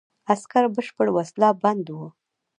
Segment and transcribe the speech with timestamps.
[0.31, 2.07] عسکر بشپړ وسله بند وو.